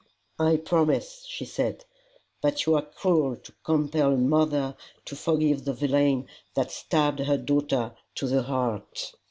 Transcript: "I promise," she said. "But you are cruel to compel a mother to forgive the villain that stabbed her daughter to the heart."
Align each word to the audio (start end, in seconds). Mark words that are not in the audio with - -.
"I 0.39 0.57
promise," 0.57 1.25
she 1.29 1.45
said. 1.45 1.85
"But 2.41 2.65
you 2.65 2.73
are 2.73 2.81
cruel 2.81 3.35
to 3.35 3.51
compel 3.63 4.13
a 4.13 4.17
mother 4.17 4.75
to 5.05 5.15
forgive 5.15 5.63
the 5.63 5.73
villain 5.73 6.27
that 6.55 6.71
stabbed 6.71 7.19
her 7.19 7.37
daughter 7.37 7.93
to 8.15 8.27
the 8.27 8.41
heart." 8.41 9.13